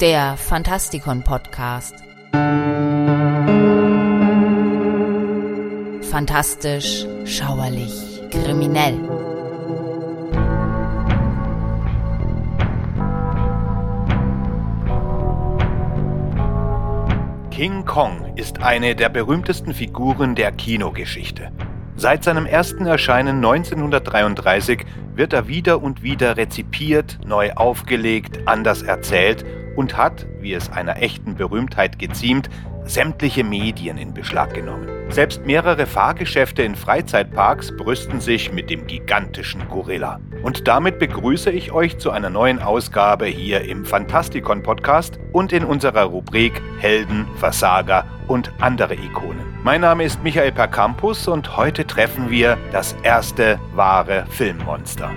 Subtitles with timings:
[0.00, 1.94] der Fantastikon Podcast.
[6.10, 8.98] Fantastisch, schauerlich, kriminell.
[17.50, 21.52] King Kong ist eine der berühmtesten Figuren der Kinogeschichte.
[21.96, 24.84] Seit seinem ersten Erscheinen 1933
[25.14, 29.44] wird er wieder und wieder rezipiert, neu aufgelegt, anders erzählt
[29.76, 32.48] und hat, wie es einer echten Berühmtheit geziemt,
[32.84, 34.88] sämtliche Medien in Beschlag genommen.
[35.08, 40.20] Selbst mehrere Fahrgeschäfte in Freizeitparks brüsten sich mit dem gigantischen Gorilla.
[40.42, 45.64] Und damit begrüße ich euch zu einer neuen Ausgabe hier im Fantastikon Podcast und in
[45.64, 49.44] unserer Rubrik Helden, Versager und andere Ikonen.
[49.62, 55.10] Mein Name ist Michael Percampus und heute treffen wir das erste wahre Filmmonster.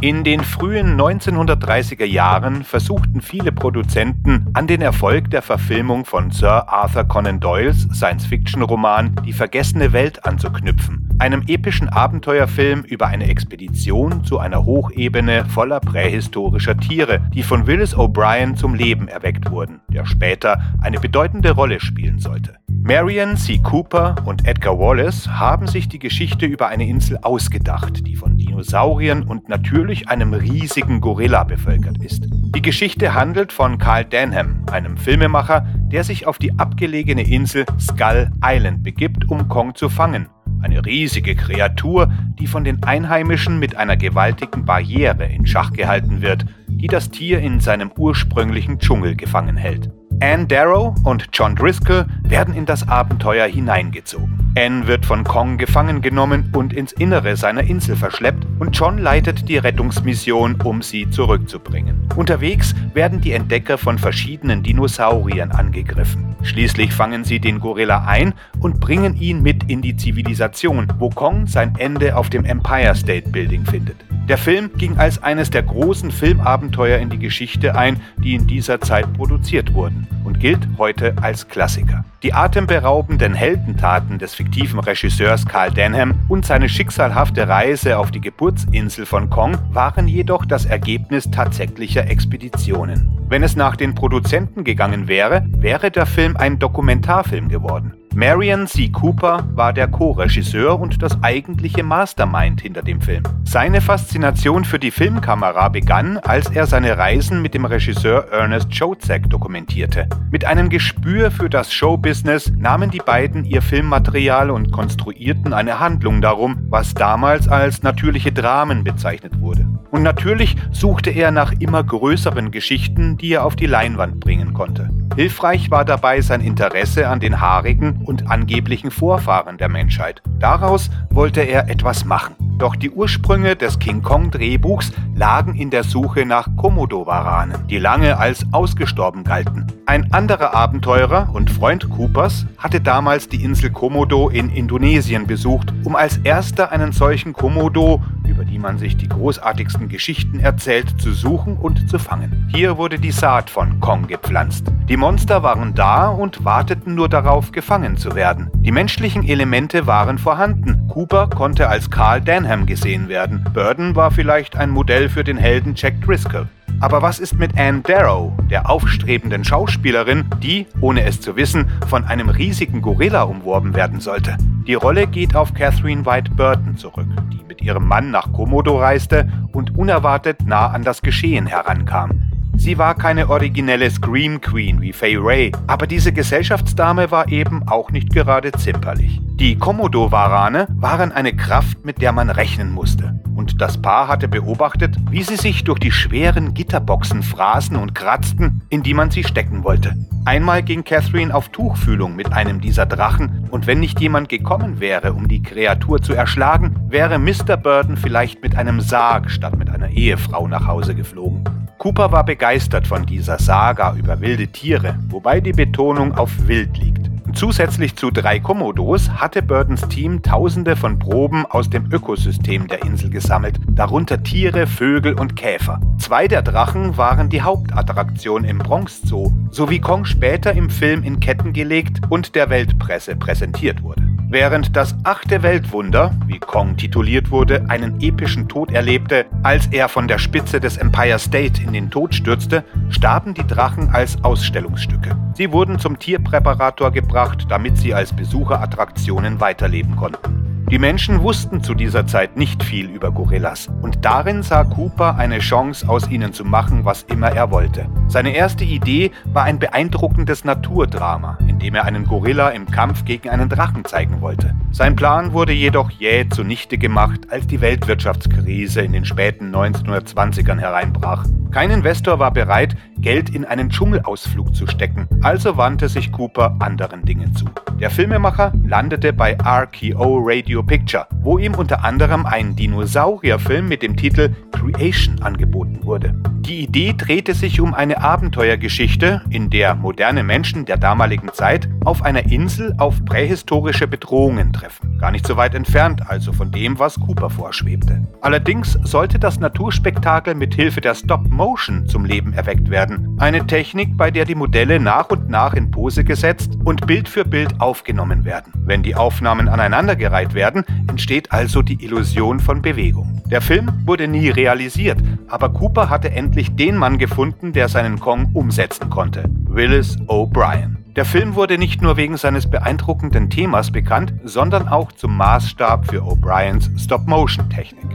[0.00, 6.68] In den frühen 1930er Jahren versuchten viele Produzenten, an den Erfolg der Verfilmung von Sir
[6.68, 14.38] Arthur Conan Doyles Science-Fiction-Roman Die vergessene Welt anzuknüpfen, einem epischen Abenteuerfilm über eine Expedition zu
[14.38, 20.60] einer Hochebene voller prähistorischer Tiere, die von Willis O'Brien zum Leben erweckt wurden, der später
[20.80, 22.54] eine bedeutende Rolle spielen sollte.
[22.82, 23.58] Marion C.
[23.58, 29.24] Cooper und Edgar Wallace haben sich die Geschichte über eine Insel ausgedacht, die von Dinosauriern
[29.24, 32.24] und natürlich einem riesigen Gorilla bevölkert ist.
[32.30, 38.30] Die Geschichte handelt von Carl Denham, einem Filmemacher, der sich auf die abgelegene Insel Skull
[38.42, 40.28] Island begibt, um Kong zu fangen.
[40.62, 46.46] Eine riesige Kreatur, die von den Einheimischen mit einer gewaltigen Barriere in Schach gehalten wird,
[46.68, 49.90] die das Tier in seinem ursprünglichen Dschungel gefangen hält.
[50.20, 54.37] Anne Darrow und John Driscoll werden in das Abenteuer hineingezogen.
[54.58, 59.48] Anne wird von Kong gefangen genommen und ins Innere seiner Insel verschleppt und John leitet
[59.48, 62.08] die Rettungsmission, um sie zurückzubringen.
[62.16, 66.34] Unterwegs werden die Entdecker von verschiedenen Dinosauriern angegriffen.
[66.42, 71.46] Schließlich fangen sie den Gorilla ein und bringen ihn mit in die Zivilisation, wo Kong
[71.46, 73.96] sein Ende auf dem Empire State Building findet.
[74.28, 78.78] Der Film ging als eines der großen Filmabenteuer in die Geschichte ein, die in dieser
[78.78, 82.04] Zeit produziert wurden und gilt heute als Klassiker.
[82.22, 89.04] Die atemberaubenden Heldentaten des fiktiven Regisseurs Carl Denham und seine schicksalhafte Reise auf die Geburtsinsel
[89.04, 93.17] von Kong waren jedoch das Ergebnis tatsächlicher Expeditionen.
[93.28, 97.92] Wenn es nach den Produzenten gegangen wäre, wäre der Film ein Dokumentarfilm geworden.
[98.14, 98.88] Marion C.
[98.88, 103.22] Cooper war der Co-Regisseur und das eigentliche Mastermind hinter dem Film.
[103.44, 109.28] Seine Faszination für die Filmkamera begann, als er seine Reisen mit dem Regisseur Ernest Chodzak
[109.28, 110.08] dokumentierte.
[110.30, 116.22] Mit einem Gespür für das Showbusiness nahmen die beiden ihr Filmmaterial und konstruierten eine Handlung
[116.22, 119.66] darum, was damals als natürliche Dramen bezeichnet wurde.
[119.90, 124.90] Und natürlich suchte er nach immer größeren Geschichten, die er auf die Leinwand bringen konnte.
[125.16, 130.22] Hilfreich war dabei sein Interesse an den haarigen und angeblichen Vorfahren der Menschheit.
[130.38, 132.36] Daraus wollte er etwas machen.
[132.58, 138.18] Doch die Ursprünge des King Kong Drehbuchs lagen in der Suche nach Komodo-Waranen, die lange
[138.18, 139.66] als ausgestorben galten.
[139.86, 145.94] Ein anderer Abenteurer und Freund Coopers hatte damals die Insel Komodo in Indonesien besucht, um
[145.94, 148.02] als erster einen solchen Komodo
[148.38, 152.48] über die man sich die großartigsten Geschichten erzählt, zu suchen und zu fangen.
[152.54, 154.70] Hier wurde die Saat von Kong gepflanzt.
[154.88, 158.48] Die Monster waren da und warteten nur darauf, gefangen zu werden.
[158.60, 160.86] Die menschlichen Elemente waren vorhanden.
[160.86, 163.44] Cooper konnte als Carl Denham gesehen werden.
[163.52, 166.46] Burden war vielleicht ein Modell für den Helden Jack Driscoll.
[166.78, 172.04] Aber was ist mit Anne Darrow, der aufstrebenden Schauspielerin, die, ohne es zu wissen, von
[172.04, 174.36] einem riesigen Gorilla umworben werden sollte?
[174.66, 179.28] Die Rolle geht auf Catherine White Burton zurück, die mit ihrem Mann nach Komodo reiste
[179.52, 182.22] und unerwartet nah an das Geschehen herankam.
[182.56, 187.90] Sie war keine originelle Scream Queen wie Fay Ray, aber diese Gesellschaftsdame war eben auch
[187.90, 189.20] nicht gerade zimperlich.
[189.38, 193.20] Die Komodo-Warane waren eine Kraft, mit der man rechnen musste.
[193.36, 198.62] Und das Paar hatte beobachtet, wie sie sich durch die schweren Gitterboxen fraßen und kratzten,
[198.68, 199.94] in die man sie stecken wollte.
[200.24, 205.12] Einmal ging Catherine auf Tuchfühlung mit einem dieser Drachen, und wenn nicht jemand gekommen wäre,
[205.12, 207.56] um die Kreatur zu erschlagen, wäre Mr.
[207.56, 211.44] Burton vielleicht mit einem Sarg statt mit einer Ehefrau nach Hause geflogen.
[211.78, 216.97] Cooper war begeistert von dieser Saga über wilde Tiere, wobei die Betonung auf wild liegt.
[217.34, 223.10] Zusätzlich zu drei Komodos hatte Burtons Team tausende von Proben aus dem Ökosystem der Insel
[223.10, 225.80] gesammelt, darunter Tiere, Vögel und Käfer.
[225.98, 231.20] Zwei der Drachen waren die Hauptattraktion im Bronx Zoo, sowie Kong später im Film in
[231.20, 234.07] Ketten gelegt und der Weltpresse präsentiert wurde.
[234.30, 240.06] Während das achte Weltwunder, wie Kong tituliert wurde, einen epischen Tod erlebte, als er von
[240.06, 245.16] der Spitze des Empire State in den Tod stürzte, starben die Drachen als Ausstellungsstücke.
[245.32, 250.47] Sie wurden zum Tierpräparator gebracht, damit sie als Besucherattraktionen weiterleben konnten.
[250.70, 255.38] Die Menschen wussten zu dieser Zeit nicht viel über Gorillas und darin sah Cooper eine
[255.38, 257.86] Chance, aus ihnen zu machen, was immer er wollte.
[258.08, 263.30] Seine erste Idee war ein beeindruckendes Naturdrama, in dem er einen Gorilla im Kampf gegen
[263.30, 264.54] einen Drachen zeigen wollte.
[264.70, 271.24] Sein Plan wurde jedoch jäh zunichte gemacht, als die Weltwirtschaftskrise in den späten 1920ern hereinbrach.
[271.50, 277.06] Kein Investor war bereit, Geld in einen Dschungelausflug zu stecken, also wandte sich Cooper anderen
[277.06, 277.46] Dingen zu.
[277.80, 283.96] Der Filmemacher landete bei RKO Radio Picture, wo ihm unter anderem ein Dinosaurierfilm mit dem
[283.96, 286.14] Titel Creation angeboten wurde.
[286.48, 292.02] Die Idee drehte sich um eine Abenteuergeschichte, in der moderne Menschen der damaligen Zeit auf
[292.02, 294.96] einer Insel auf prähistorische Bedrohungen treffen.
[294.98, 298.02] Gar nicht so weit entfernt also von dem, was Cooper vorschwebte.
[298.22, 303.16] Allerdings sollte das Naturspektakel mit Hilfe der Stop-Motion zum Leben erweckt werden.
[303.18, 307.26] Eine Technik, bei der die Modelle nach und nach in Pose gesetzt und Bild für
[307.26, 308.54] Bild aufgenommen werden.
[308.64, 313.22] Wenn die Aufnahmen aneinandergereiht werden, entsteht also die Illusion von Bewegung.
[313.30, 314.98] Der Film wurde nie realisiert,
[315.28, 319.24] aber Cooper hatte endlich den Mann gefunden, der seinen Kong umsetzen konnte.
[319.44, 320.76] Willis O'Brien.
[320.96, 326.02] Der Film wurde nicht nur wegen seines beeindruckenden Themas bekannt, sondern auch zum Maßstab für
[326.02, 327.86] O'Briens Stop-Motion-Technik.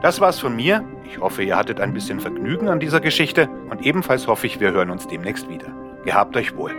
[0.00, 0.82] Das war's von mir.
[1.04, 4.72] Ich hoffe, ihr hattet ein bisschen Vergnügen an dieser Geschichte und ebenfalls hoffe ich, wir
[4.72, 5.66] hören uns demnächst wieder.
[6.04, 6.72] Gehabt euch wohl.